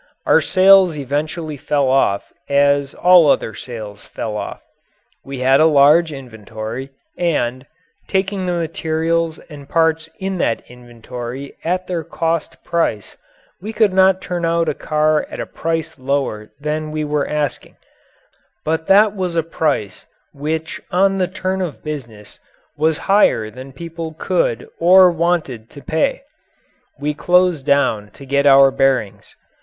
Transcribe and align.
Our 0.25 0.41
sales 0.41 0.97
eventually 0.97 1.57
fell 1.57 1.87
off 1.87 2.33
as 2.49 2.95
all 2.95 3.29
other 3.29 3.53
sales 3.53 4.03
fell 4.03 4.35
off. 4.35 4.63
We 5.23 5.41
had 5.41 5.59
a 5.59 5.67
large 5.67 6.11
inventory 6.11 6.89
and, 7.19 7.67
taking 8.07 8.47
the 8.47 8.53
materials 8.53 9.37
and 9.37 9.69
parts 9.69 10.09
in 10.19 10.39
that 10.39 10.63
inventory 10.67 11.53
at 11.63 11.85
their 11.85 12.03
cost 12.03 12.63
price, 12.63 13.15
we 13.61 13.73
could 13.73 13.93
not 13.93 14.23
turn 14.23 14.43
out 14.43 14.67
a 14.67 14.73
car 14.73 15.27
at 15.29 15.39
a 15.39 15.45
price 15.45 15.99
lower 15.99 16.49
than 16.59 16.89
we 16.89 17.03
were 17.03 17.27
asking, 17.29 17.77
but 18.65 18.87
that 18.87 19.15
was 19.15 19.35
a 19.35 19.43
price 19.43 20.07
which 20.33 20.81
on 20.89 21.19
the 21.19 21.27
turn 21.27 21.61
of 21.61 21.83
business 21.83 22.39
was 22.75 22.97
higher 23.05 23.51
than 23.51 23.71
people 23.71 24.15
could 24.17 24.67
or 24.79 25.11
wanted 25.11 25.69
to 25.69 25.79
pay. 25.83 26.23
We 26.97 27.13
closed 27.13 27.67
down 27.67 28.09
to 28.13 28.25
get 28.25 28.47
our 28.47 28.71
bearings. 28.71 29.35